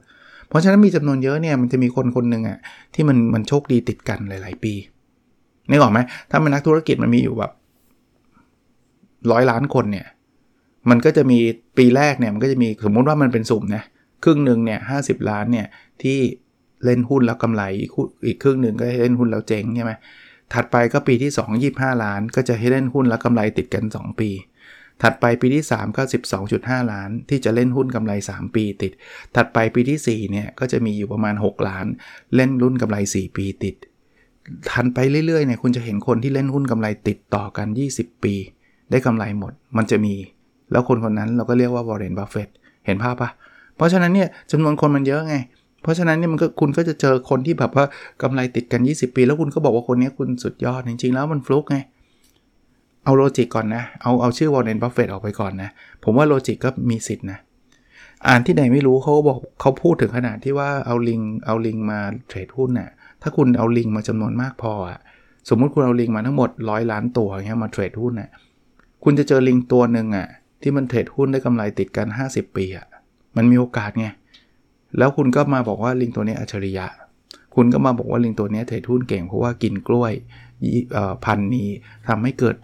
[0.47, 2.57] เพราะฉะนั้นมีจำนวนเยอะเนี่ยมันจะมีคนคนหนึ่งอะ่ะ
[2.93, 4.73] ที่มันมันโชคดีติดกันหลาย ๆ ปี
[5.69, 7.51] นึกออกไหมถ้าเป็นนักธุรกิจมันมีอยู่แบบ
[9.31, 10.07] ร้อยล้านคนเนี่ย
[10.89, 11.39] มันก็จะมี
[11.77, 13.83] ปีแรกเนี่ยมันก็จะมีสมมุติว่ามันเป็นสุ่มนะ
[14.23, 15.67] ครึ่งหนึ่งเนี่ยห้าสิบล้านเนี่ย
[16.01, 16.19] ที่
[16.85, 17.63] เล่นหุ้นแล้วกำไร
[18.25, 19.91] อีกครึ่งหนึ่งก็เล่นหุ้นแล้วเจ๊งใช่ไหม
[20.53, 24.29] ถัดไปก็ปีที่ 2 25 ล้าน ก็จะให้เล่นหุ้นแล้วกำไรติดกัน 2 ปี
[25.03, 26.01] ถัดไปปีที่ 3 ก็
[26.47, 28.91] 12.5 ล้าน ที่จะเล่นหุ้นกำไร 3 ปีติด
[29.35, 31.85] ถัดไปปีที่4เนี่ยก็จะมีอยู่ประมาณ 6 ล้าน
[32.35, 33.75] เล่นหุ้นกำไร 4 ปีติด
[34.71, 34.97] ทำไป
[35.27, 38.35] เรื่อยๆเนี่ยคุณจะเห็นคนที่เล่นหุ้นกำไรติดต่อกัน 20 ปี
[38.91, 40.15] ได้กำไรหมด มันจะมี
[40.71, 42.49] แล้วคนคนนั้นเราก็เรียกว่าวอร์เรนบัฟเฟต
[42.85, 43.29] เห็นภาพปะ
[43.75, 47.85] เพราะฉะนั้นเนี่ยจำนวนคนมันเยอะไงเพราะฉะนั้นเนี่ยมันก็คุณก็จะเจอคนที่แบบว่า
[48.21, 51.77] กำไรติดกัน 20 ปี แล้วคุณก็บอกว่าคนนี้คุณสุดยอดจริงๆ แล้วมันฟลุกไง
[53.05, 55.69] เอา logic ก่อนนะ เอาเอาชื่อวอร์เรนบัฟเฟตออกไปก่อนนะ
[56.03, 57.39] ผมว่า logic ก็มีสิทธินะ
[58.27, 62.89] อ่านที่ไหนไม่รู้เขาบอกเขาพูดถึงขนาดที่ว่าเอาลิงเอาลิงมาเทรดหุ้นน่ะ
[63.21, 64.99] ถ้าคุณเอาลิงมาจำนวนมากพออะ
[65.49, 68.29] สมมุติคุณเอาลิงมาทั้งหมดร้อยล้านตัวอย่างเงี้ยมาเทรดหุ้นน่ะ
[69.03, 70.27] คุณจะเจอลิงตัวหนึ่งอะ
[70.61, 72.85] ที่มันเทรดหุ้นได้กำไรติดกัน 50 ปีอะ
[73.37, 74.07] มันมีโอกาสไง
[74.97, 76.87] แล้วคุณก็มาบอกว่าลิงตัวนี้อัจฉริยะ
[77.55, 80.13] คุณก็มาบอกว่าลิงตัวนี้เทรดหุ้นเก่งเพราะว่ากินกล้วย
[81.25, 81.67] พันนี้
[82.07, 82.55] ทำให้เกิด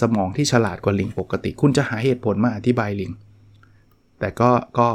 [0.00, 3.12] สมองที่ฉลาดกว่าลิงปกติ คุณจะหาเหตุผลมาอธิบายลิง
[4.20, 4.88] แต่ก็ก็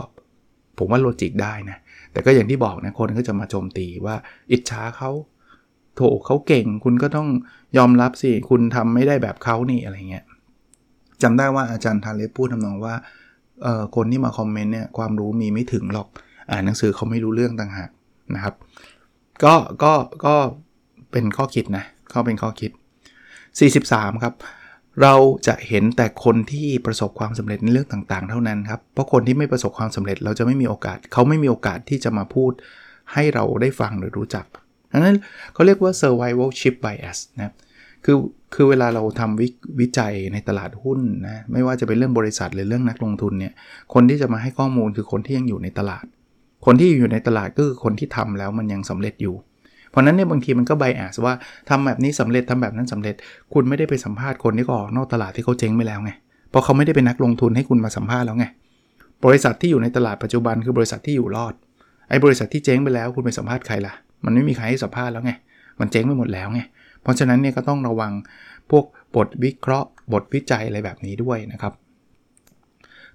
[0.78, 1.78] ผมว่า logic ได้นะ
[2.12, 4.16] แต่ก็อย่างที่บอกนะ คนก็จะมาโจมตีว่า
[4.52, 5.12] อิจฉาเขา
[5.96, 7.28] โถเขาเก่ง คุณก็ต้อง
[7.78, 10.26] ยอมรับสิ คุณทำไม่ได้แบบเขานี่อะไรเงี้ย
[11.22, 12.96] จำได้ว่าอาจารย์ทาเล็บพูดทำนองว่า
[13.96, 16.08] คนที่มาคอมเมนต์เนี่ยความรู้มีไม่ถึงหรอก
[16.52, 17.90] อ่านหนังสือเขาไม่รู้เรื่องต่างหาก
[18.36, 18.56] นะครับ
[19.44, 19.94] ก็ก็
[20.26, 20.36] ก็
[21.12, 22.72] เป็นข้อคิดนะเขาเป็นข้อคิด
[23.52, 24.34] 43 ครับ
[25.02, 25.16] เรา
[25.48, 32.52] จะเห็นแต่คนที่ประสบความสำเร็จในเรื่องต่างๆ เท่านั้นครับ เพราะคนที่ไม่ประสบความสำเร็จเราจะไม่มีโอกาส เขาไม่มีโอกาสที่จะมาพูด
[33.14, 34.46] ให้เราได้ฟังหรือรู้จัก
[34.92, 35.18] ดังนั้น
[35.54, 37.54] เขาเรียกว่า survivalship bias นะ
[38.06, 38.18] คือ
[38.54, 39.44] คือเวลาเราทำว
[39.80, 43.54] วิจัยในตลาดหุ้นนะไม่ว่าจะเป็นเรื่องบริษัทหรือเรื่องนักลงทุนเนี่ย
[43.94, 46.06] คนที่จะมาให้ข้อมูลคือคนที่ยังอยู่ในตลาด
[46.66, 49.36] คนที่อยู่ในตลาดก็คือคนที่ทำแล้วมันยังสำเร็จอยู่
[49.90, 51.34] เพราะนั้นเนี่ยบางทีมันก็ไบแอสว่า
[51.70, 53.16] ทำแบบนี้สำเร็จทำแบบนั้นสำเร็จ
[53.54, 56.12] คุณไม่ได้ไปสัมภาษณ์คนที่ก็ออกนอกตลาดที่เขาเจ๊งไปแล้วไง
[56.50, 58.46] เพราะเขาไม่ได้เป็นนักลงทุนให้คุณมาสัมภาษณ์แล้วไง
[59.26, 61.54] บริษัทที่อยู่ในตลาดปัจจุบันคือบริษัทที่อยู่รอด
[62.10, 63.94] ไอ้บริษัทที่เจ๊งไปแล้วคุณไปสัมภาษณ์ใครล่ะ
[64.26, 65.32] มันไม่มีใครให้สัมภาษณ์แล้วไง
[65.80, 66.62] มันเจ๊งไปหมดแล้วไง
[67.02, 68.12] เพราะฉะนั้นเนี่ยก็ต้องระวัง
[68.72, 71.74] พวกบทวิเคราะห์ บทวิจัยอะไรแบบนี้ด้วยนะครับ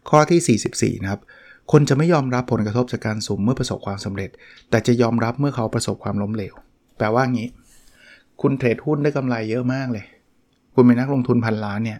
[0.09, 1.21] ข้อที่ 44 นะครับ
[1.71, 4.31] คนจะไม่ยอมรับผลกระทบจากการสุ่มเมื่อประสบความสำเร็จ
[4.71, 6.55] แต่จะยอมรับเมื่อเขาประสบความล้มเหลว
[6.99, 7.49] แปลว่างี้
[8.41, 10.05] คุณเทรดหุ้นได้กำไรเยอะมากเลย
[10.75, 11.99] คุณเป็นนักลงทุนพันล้านเนี่ย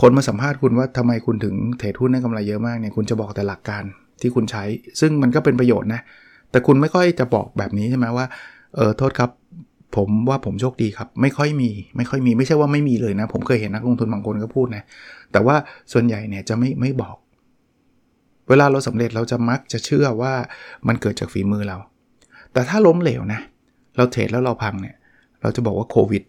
[0.00, 3.82] คนมาสัมภาษณ์คุณว่าทำไมคุณถึงเทรดหุ้นได้กำไรเยอะมากเนี่ย คุณจะบอกแต่หลักการ
[4.20, 4.64] ที่คุณใช้
[5.00, 6.00] ซึ่งมันก็เป็นประโยชน์นะ
[6.50, 8.26] แต่คุณไม่ค่อยจะบอกแบบนี้ใช่ไหมว่า
[8.76, 9.30] เออโทษครับ
[9.96, 14.82] ผมว่าผมโชคดีครับ ไม่ค่อยมี ไม่ค่อยมี ไม่ใช่ว่าไม่มีเลยนะ ผมเคยเห็นนักลงทุนบางคนก็พูดนะ
[15.32, 15.56] แต่ว่า
[15.92, 17.16] ส่วนใหญ่เนี่ยจะไม่ไม่บอก
[18.50, 20.34] เวลาเราสำเร็จเราจะมักจะเชื่อว่า
[20.88, 21.76] มันเกิดจากฝีมือเรา
[22.52, 23.40] แต่ถ้าล้มเหลวนะ
[23.96, 24.96] เราเทรดแล้วเราพังเนี่ย
[25.42, 26.24] เราจะบอกว่าโควิด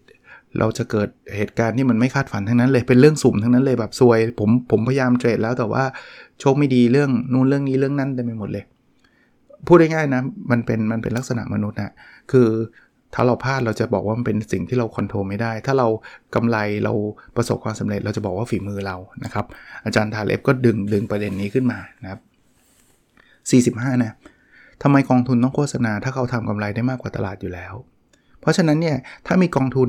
[0.58, 5.84] เราจะเกิดเหตุการณ์ที่มันไม่คาดฝันทั้งนั้นเลย เป็นเรื่องสุ่มทั้งนั้นเลยแบบซวย ผมผมพยายามเทรดแล้วแต่ว่า
[6.40, 8.64] โชคไม่ดีเรื่องนู่นเรื่องนี้เรื่องนั้นเต็มไปหมดเลย
[9.66, 11.92] พูดง่ายๆนะ มันเป็นมันเป็นลักษณะมนุษย์นะ
[12.32, 12.48] คือ
[13.14, 15.88] ถ้าเราพลาดเราจะบอกว่ามันเป็นสิ่งที่เราควบคุมไม่ได้ ถ้าเรา
[16.34, 16.92] กำไรเรา
[17.36, 19.44] ประสบความสำเร็จ เราจะบอกว่าฝีมือเรานะครับ
[19.84, 22.20] อาจารย์ทาเล็บก็ดึงดึงประเด็นนี้ขึ้นมานะครับ
[23.76, 24.12] 45 นะ
[24.82, 27.74] ทำไมกองทุนต้องโฆษณา ถ้าเขาทำกำไรได้มากกว่าตลาดอยู่แล้ว
[28.40, 28.96] เพราะฉะนั้นเนี่ย
[29.26, 29.88] ถ้ามีกองทุน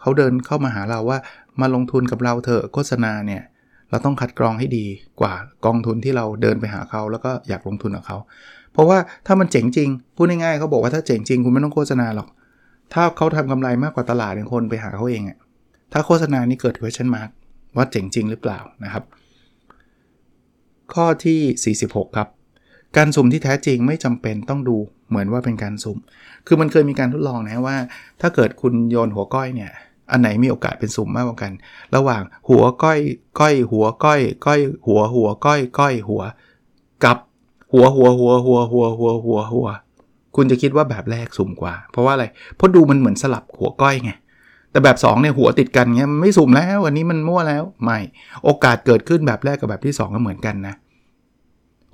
[0.00, 1.18] เขาเดินเข้ามาหาเราว่า
[1.60, 3.42] มาลงทุนกับเราเถอะโฆษณาเนี่ย
[3.90, 4.86] เราต้องคัดกรองให้ดี
[5.20, 5.34] กว่า
[5.66, 8.18] กองทุนที่เราเดินไปหาเขาแล้วก็อยากลงทุนกับเขา
[8.72, 12.28] เพราะว่าถ้ามันเจ๋งจริงพูดง่ายๆเขาบอกว่าถ้าเจ๋งจริงคุณไม่ต้องโฆษณาหรอก
[12.92, 15.38] ถ้าเขาทำกำไรมากกว่าตลาดเนคนไปหาเขาเองอะ
[15.92, 17.30] ถ้าโฆษณานี้เกิด question mark
[17.76, 19.04] ว่าเจ๋งจริงหรือเปล่านะครับ
[20.94, 22.28] ข้อที่ 46 ครับ
[22.96, 24.76] การสุ่มที่แท้จริงไม่จำเป็นต้องดู
[25.08, 25.98] เหมือนว่าเป็นการสุ่ม
[26.46, 27.76] คือมันเคยมีการทดลองนะว่า
[28.20, 29.70] ถ้าเกิดคุณโยนหัวก้อยเนี่ย
[30.10, 31.52] อันไหนมีโอกาสเป็นสุ่มมากกว่ากัน
[31.96, 32.98] ระหว่างหัวก้อย
[33.40, 36.22] ก้อย หัวก้อย ก้อย หัวหัวก้อย ก้อยหัว
[37.04, 37.18] กับ
[37.72, 39.68] หัวหัวหัวหัวหัวหัวหัวหัว
[40.36, 44.10] คุณจะคิดว่าแบบแรกสุ่มกว่า เพราะว่าอะไร เพราะดูมันเหมือนสลับหัวก้อยไง
[44.70, 47.98] แต่แบบ2เนี่ยหัวติดกันเงี้ยไม่สุ่มแล้วอันนี้มันมั่วแล้ว ไม่
[48.44, 50.74] โอกาสเกิดขึ้นแบบแรกกับแบบที่ 2 ก็เหมือนกันนะ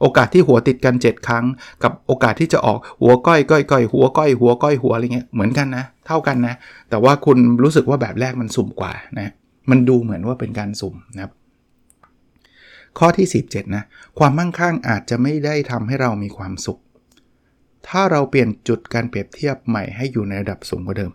[0.00, 1.44] โอกาสที่หัวติดกัน 7 ครั้ง
[1.82, 6.54] กับโอกาสที่จะออกหัวก้อยก้อยก้อยหัวก้อยหัวก้อยหัวอะไรเงี้ยเหมือนกันนะ เท่ากันนะ
[6.90, 9.32] แต่ว่าคุณรู้สึกว่าแบบแรกมันสุ่มกว่านะ
[9.70, 11.32] มันดูเหมือนว่าเป็นการสุ่มนะครับ
[12.98, 13.82] ข้อที่ 17 นะ
[14.18, 16.80] ความมั่งคั่งอาจจะไม่ได้ทำให้เรามีความสุข
[17.88, 21.12] ถ้าเราเปลี่ยนจุดการเปรียบเทียบใหม่ให้อยู่ในระดับสูงกว่าเดิม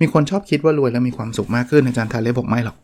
[0.00, 2.76] มีคนชอบคิดว่ารวยแล้วมีความสุขมากขึ้นอาจารย์ทาเล็บบอกไม่หรอก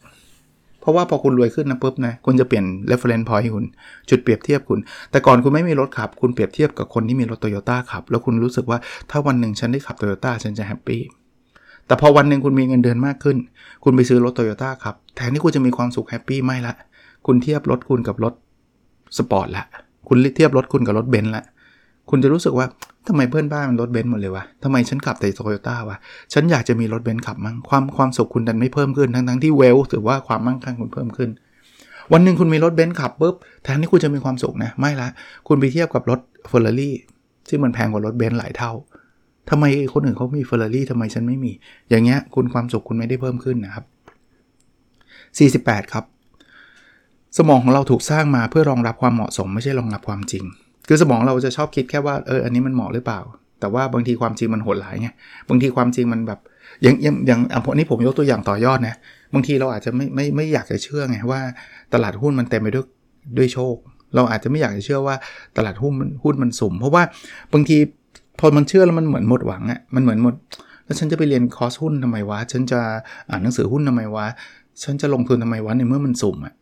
[0.80, 3.64] เพราะว่าพอคุณรวยขึ้นนะปุ๊บนะคุณจะเปลี่ยน reference point คุณ
[4.10, 4.78] จุดเปรียบเทียบคุณ
[5.10, 8.78] แต่ก่อนคุณไม่มีรถขับ คุณเปรียบเทียบกับคนที่มีรถโตโยต้าขับ แล้วคุณรู้สึกว่า
[9.10, 11.00] ถ้าวันหนึ่งฉันได้ขับโตโยต้าฉันจะ happy
[11.86, 13.36] แต่พอวันหนึ่งคุณมีเงินเดือนมากขึ้น
[13.84, 16.74] คุณไปซื้อรถโตโยต้าขับแทนที่คุณจะมีความสุข happy ไม่ละ
[17.26, 18.34] คุณเทียบรถคุณกับรถ
[19.18, 19.64] สปอร์ตละ
[20.08, 21.44] คุณเทียบรถคุณกับรถเบนซ์ละ
[22.10, 22.66] คุณจะรู้สึกว่า
[23.06, 25.96] ทำไมเพื่อนบ้านมันรถเบนซ์หมดเลยวะทำไมฉันขับแต่โตโยต้าวะ
[26.32, 31.30] ฉันอยากจะมีรถเบนซ์ขับมั่งความความสุขคุณดันไม่เพิ่มขึ้น ทั้งทั้งที่ wealth หรือว่าความมั่งคั่งคุณเพิ่มขึ้น
[32.12, 35.08] วันหนึ่งคุณมีรถเบนซ์ขับปุ๊บ แทนที่คุณจะมีความสุขนะ ไม่ละ
[35.48, 36.94] คุณไปเทียบกับรถเฟอร์รารี่
[37.48, 38.72] ที่มันแพงกว่ารถเบนซ์หลายเท่า
[39.50, 41.52] ทำไมคนอื่นเขามีเฟอร์รารี่ทำไมฉันไม่มี
[41.90, 43.84] อย่างเงี้ยคุณความสุขคุณไม่ได้เพิ่มขึ้นนะครับ
[45.64, 46.04] 48 ครับ
[47.36, 50.44] สมองของเราถูกสร้างมาเพื่อรองรับความเหมาะสม ไม่ใช่รองรับความจริง
[50.92, 53.20] คือสมองเราจะชอบคิดแค่ว่าเอออันนี้มันเหมาะหรือเปล่า
[53.60, 55.08] แต่ว่าบางทีความจริงมันโหดหลายไง
[55.48, 56.38] บางทีความจริงมันแบบ
[56.82, 58.96] อย่างอย่างอย่างอันนี้ผมยกตัวอย่างต่อยอดนะ
[59.34, 61.40] บางทีเราอาจจะไม่ไม่ไม่อยากจะเชื่อไงว่า
[61.94, 62.86] ตลาดหุ้นมันเต็มไปด้วย
[63.38, 63.76] ด้วยโชค
[64.14, 65.16] เราอาจจะไม่อยากจะเชื่อว่า
[65.56, 67.02] ตลาดหุ้นมันหุ้นมันสุ่ม เพราะว่า
[67.52, 67.76] บางที
[68.40, 70.34] พอมันเชื่อแล้วมันเหมือนหมดหวังอะ่ะมันเหมือนหมด
[70.84, 72.80] แล้วฉันจะไปเรียนคอร์สหุ้นทำไมวะฉันจะ
[73.30, 74.26] อ่านหนังสือหุ้นทำไมวะ
[74.82, 76.54] ฉันจะลงทุนทำไมวะในเมื่อมันสุ่มอะ่ะ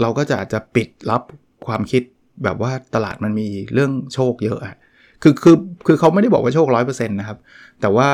[0.00, 1.22] เราก็จะอาจจะปิดรับ
[1.66, 2.02] ความคิด
[2.44, 4.76] แบบว่าตลาดมันมีเรื่องโชคเยอะอะ
[5.22, 7.38] คือคือคือเขาไม่ได้บอกว่าโชคร้อยเปอร์เซ็นต์นะครับ
[7.80, 8.08] แต่ว่า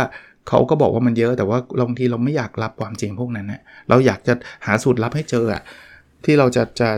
[0.49, 1.59] เขาก็บอกว่ามันเยอะแต่ว่า
[1.89, 4.35] บางทีเราไม่อยากรับความจริงพวกนั้นนะเราอยากจะ
[4.67, 5.63] หาสูตรลับให้เจออะ
[6.25, 6.89] ที่เราจะจะ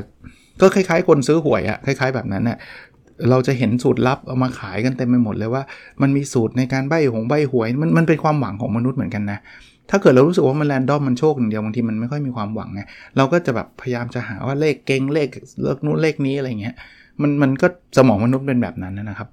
[0.61, 2.59] ก็คล้ายๆ คนซื้อหวยอะคล้าย ๆ แบบนั้นน่ะ
[3.31, 5.63] เราจะเห็นสูตรลับเอามาขายกันเต็มไปหมดเลยว่า
[6.03, 9.39] มันมีสูตรในการใบหงใบหวยมันมันเป็นความหวังของมนุษย์เหมือนกันนะ
[9.91, 12.81] ถ้าเกิดเรารู้สึกว่ามันแรนดอมมันโชคอย่างเดียวบางทีมันไม่ค่อยมีความหวังไง
[13.17, 15.29] เราก็จะแบบพยายามจะหาว่าเลขเก่งเลข
[15.63, 16.75] เลขนู้นเลขนี้อะไรเงี้ย
[17.23, 19.29] มันมันก็สมองมนุษย์เป็นแบบนั้นนะครับ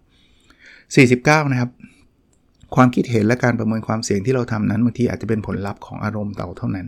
[1.46, 1.72] 49 นะครับ
[2.76, 6.88] ความคิดเห็นและการประเมินความเสี่ยงที่เราทำนั้นบางทีอาจจะเป็นผลลัพธ์ของอารมณ์เราเท่านั้น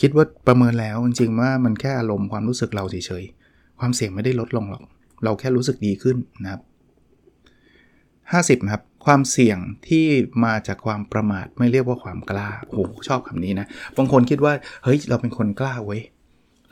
[0.00, 4.82] คิดว่าประเมินแล้วจริงๆว่ามันแค่อารมณ์ความรู้สึกเราเฉยๆความเสี่ยงไม่ได้ลดลงหรอก
[5.24, 6.62] เราแค่รู้สึกดีขึ้นนะครับ
[8.58, 10.04] 50นะครับความเสี่ยงที่
[10.44, 14.52] มาจากความประมาทไม่เรียกว่าความกล้าโอ้ชอบคำนี้นะบางคนคิดว่า
[14.84, 16.02] เฮ้ยเราเป็นคนกล้าเว้ย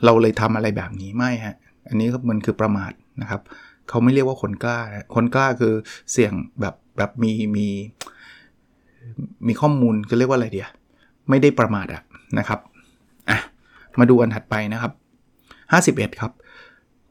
[0.05, 1.55] เราเลยทำอะไรแบบนี้ไม่ฮะ
[1.87, 2.91] อันนี้มันคือประมาท
[3.21, 3.41] นะครับ
[3.89, 4.79] เขาไม่เรียกว่าคนกล้า
[5.15, 5.73] คนกล้าคือ
[6.11, 7.67] เสี่ยงแบบแบบมีมี
[9.47, 10.67] มีข้อมูลก็เรียกว่าอะไรเดีย
[11.29, 12.01] ไม่ได้ประมาทอะ
[12.39, 12.59] นะครับ
[13.29, 13.39] อะ
[13.99, 14.91] มาดูอันถัดไปนะครับ
[16.11, 16.31] 51 ครับ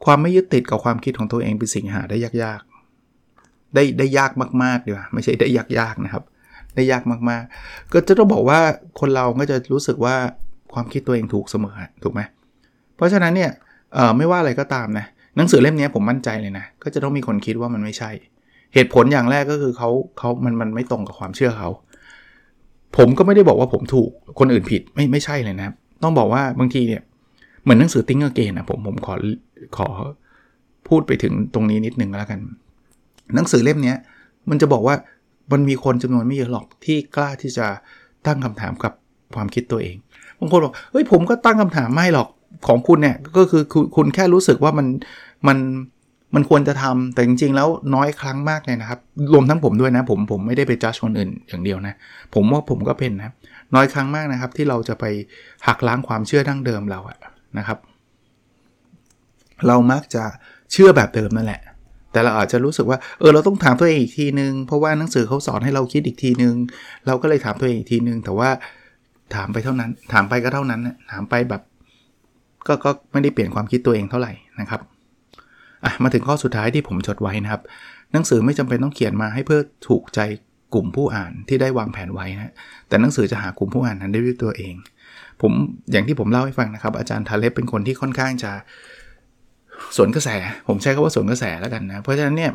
[0.04, 4.30] ความไม่ยึดติดกับความคิดของตัวเองเป็นสิ่งหาได้ยากๆ ได้ได้ยาก
[4.62, 6.24] มากๆดีกว่าไม่ใช่ได้ยากๆนะครับ
[6.74, 8.60] ได้ยากมากๆ ก็จะต้องบอกว่า
[9.00, 10.16] คนเราก็จะรู้สึกว่า
[10.74, 12.20] ความคิดตัวเองถูกเสมอถูกไหม
[12.96, 13.50] เพราะฉะนั้นเนี่ย
[14.16, 18.10] ไม่ว่าอะไรก็ตามนะ หนังสือเล่มนี้ผมมั่นใจเลยนะ ก็จะต้องมีคนคิดว่ามันไม่ใช่
[18.74, 21.68] เหตุผลอย่างแรกก็คือเขาเขามันมันไม่ตรงกับความเชื่อเขา
[22.96, 25.68] ผมก็ไม่ได้บอกว่าผมถูกคนอื่นผิดไม่ไม่ใช่เลยนะ
[26.02, 27.02] ต้องบอกว่าบางทีเนี่ย
[27.62, 29.14] เหมือนหนังสือติ้งเกนนะผมผมขอ
[29.76, 29.88] ขอ
[30.88, 32.40] พูดไปถึงตรงนี้นิดนึงแล้วกัน
[33.34, 33.94] หนังสือเล่มนี้
[34.50, 34.94] มันจะบอกว่า
[35.52, 37.66] มันมีคนจำนวนไม่เยอะหรอกที่กล้าที่จะ
[38.26, 38.92] ตั้งคำถามกับ
[39.34, 39.96] ความคิดตัวเอง
[40.38, 42.28] บางคนบอกเฮ้ยผมก็ตั้งคำถามไม่หรอก
[42.66, 43.62] ของคุณเนี่ยก็คือ
[43.96, 44.86] คุณแค่รู้สึกว่ามัน
[45.48, 45.58] มัน
[46.34, 49.00] มันควรจะทำแต่จริง ๆ แล้วน้อยครั้งมากเลยนะครับ
[49.32, 51.94] รวมทั้งผมด้วยนะ ผมผมไม่ได้ไปจัดคนอื่นอย่างเดียวนะ
[52.34, 53.32] ผมว่าผมก็เป็นนะ
[53.74, 55.04] น้อยครั้งมากนะครับ ที่เราจะไป
[55.66, 57.18] หักล้างความเชื่อดั้งเดิมเราอะ
[57.58, 57.78] นะครับ
[59.66, 60.24] เรามักจะ
[60.72, 61.60] เชื่อแบบเดิมนั่นแหละ
[62.12, 66.54] แต่เราอาจจะรู้สึกว่าเออเราต้องถามตัวเองอีกทีนึง เพราะว่าหนังสือเขาสอนให้เราคิดอีกทีนึง
[67.06, 68.48] เราก็เลยถามตัวเองอีกทีนึง แต่ว่า
[69.34, 70.80] ถามไปเท่านั้น ถามไปก็เท่านั้น
[71.12, 71.62] ถามไปแบบ
[72.66, 74.80] ก็ก็ไม่ได้เปลี่ยนความคิดตัวเองเท่าไหร่นะครับ
[75.86, 77.62] อะมาถึงข้อสุดท้ายที่ผมจดไว้นะครับ
[78.12, 80.20] หนังสือไม่จำเป็นต้องเขียนมาให้เพื่อถูกใจ
[80.74, 82.52] กลุ่มผู้อ่านที่ได้วางแผนไว้นะ
[82.88, 84.74] แต่หนังสือจะหากลุ่มผู้อ่านนั้นได้ด้วยตัวเอง
[85.42, 85.52] ผม
[85.92, 88.52] อย่างที่ผมเล่าให้ฟังนะครับ อาจารย์ทาเล็บเป็นคนที่ค่อนข้างจะ
[89.96, 90.28] สวนกระแส
[90.68, 92.50] ผมใช้คาว่าสวนกระแสแล้วกันนะเพราะฉะนั้นเนี่ย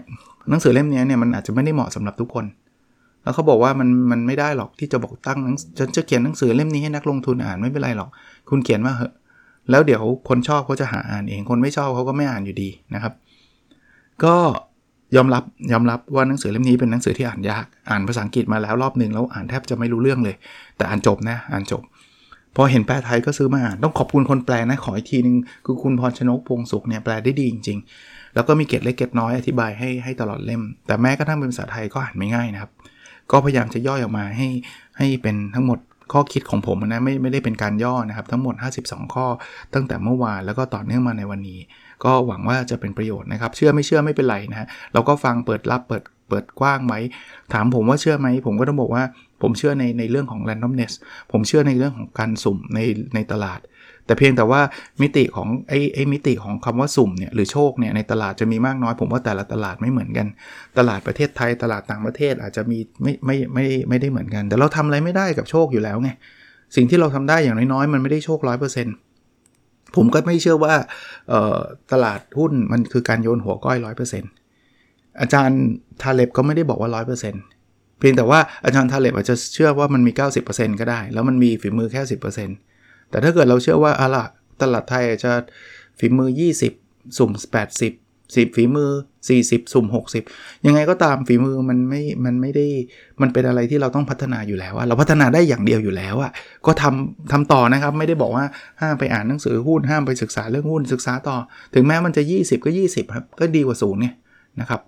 [0.50, 2.46] หนังสือเล่มนี้เนี่ยมันอาจจะไม่ได้เหมาะสำหรับทุกคน
[3.24, 5.40] แล้วเขาบอกว่ามันมันไม่ได้หรอกที่จะบอกตั้ง
[5.80, 8.10] ฉันจะเขียนหนังสือเล่มนี้ให้นักลงทุนอ่านไม่เป็นไรหรอก
[8.50, 9.14] คุณเขียนมาเหอะ
[9.70, 13.14] แล้วเดี๋ยวคนชอบเขาจะหาอ่านเอง คนไม่ชอบเขาก็ไม่อ่านอยู่ดีนะครับ
[14.26, 14.36] ก็
[15.16, 20.36] ยอมรับยอมรับว่าหนังสือเล่มนี้เป็นหนังสือที่อ่านยากอ่านภาษาอังกฤษมาแล้วรอบหนึ่งแล้วอ่านแทบจะไม่รู้เรื่องเลย
[20.78, 21.82] แต่อ่านจบนะอ่านจบ
[22.56, 32.72] พอเห็นแปลไทยก็ซื้อมาอ่านต้องขอบคุณคนแปลนะขออีกทีนึงคือคุณพรชนกพงสุขเนี่ยแปลได้ดีจริง ๆ แล้วก็มีเกตเล็กเกตน้อยอธิบายให้ให้ตลอดเล่ม แต่แม้กระทั่งเป็นภาษาไทยก็อ่านไม่ง่ายนะครับ
[33.32, 34.48] ก็พยายามจะย่อยออกมาให้
[34.98, 35.80] ให้เป็นทั้งหมด
[36.14, 38.56] ข้อคิดของผมนะไม่ไม่ได้เป็นการย่อนะครับ ทั้งหมด
[38.86, 39.26] 52 ข้อ
[39.74, 41.60] ตั้งแต่เมื่อวานแล้วก็ต่อเนื่องมาในวันนี้
[42.06, 46.94] ก็หวังว่าจะเป็นประโยชน์นะครับ เชื่อไม่เชื่อไม่เป็นไรนะเราก็ฟังเปิดรับเปิดเปิดกว้างไหม
[47.54, 49.04] ถามผมว่าเชื่อไหมผมก็ต้องบอกว่า
[49.42, 50.94] ผมเชื่อในในเรื่องของ randomness
[51.32, 52.80] ผมเชื่อในเรื่องของการสุ่มใน
[53.16, 53.60] ในตลาด
[54.06, 54.62] แต่เพียงแต่ว่า
[55.02, 60.28] มิติของไอ้ไอ้มิติของคำว่าสุ่มเนี่ยหรือโชคเนี่ยในตลาดจะมีมากน้อย ผมว่าแต่ละตลาดไม่เหมือนกัน
[60.78, 66.10] ตลาดประเทศไทยตลาดต่างประเทศอาจจะมีไม่ไม่ไม่ไม่ได้เหมือนกัน แต่เราทำอะไรไม่ได้กับโชคอยู่แล้วไง
[66.76, 68.96] สิ่งที่เราทำได้อย่างน้อยๆมันไม่ได้โชคร้อยเปอร์เซ็นต์
[69.96, 70.74] ผมก็ไม่เชื่อว่า
[71.92, 74.32] ตลาดหุ้นมันคือการโยนหัวก้อยร้อยเปอร์เซ็นต์
[75.22, 75.62] อาจารย์
[76.02, 77.44] ทาเล็บก็ไม่ได้บอกว่าร้อยเปอร์เซ็นต์
[78.00, 80.12] เพียงแต่ว่าอาจารย์ทาเล็บอาจจะเชื่อว่ามันมี
[80.46, 82.02] 90%ก็ได้ แล้วมันมีฝีมือแค่
[82.58, 84.26] 10%แต่ถ้าเกิดเราเชื่อว่าอะล่ะ
[84.62, 85.34] ตลาดไทยอาจจะ
[86.00, 86.30] ฝีมือ
[86.74, 87.32] 20 สุ่ม
[87.78, 88.92] 80 10 ฝีมือ
[89.32, 89.86] 40 สุ่ม
[90.26, 92.68] 60 ยังไงก็ตามฝีมือมันไม่ มันไม่ได้
[93.22, 96.32] มันเป็นอะไรที่เราต้องพัฒนาอยู่แล้วอะเราพัฒนาได้อย่างเดียวอยู่แล้วอะ
[96.66, 98.46] ก็ทำทำต่อนะครับ ไม่ได้บอกว่า
[98.82, 101.38] ห้ามไปอ่านหนังสือหุ้นห้ามไปศึกษาเรื่องหุ้นศึกษาต่อ
[101.74, 104.14] ถึงแม้มันจะ 20 ก็ 20ครับ ก็ดีกว่าศูนย์เนี่ย
[104.60, 104.82] นะครับ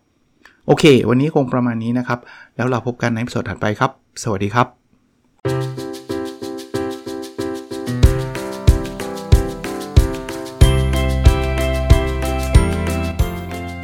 [0.68, 2.20] โอเค วันนี้คงประมาณนี้นะครับ
[2.56, 3.92] แล้วเราพบกันในสดถัดไปครับ
[4.24, 5.93] สวัสดีครับ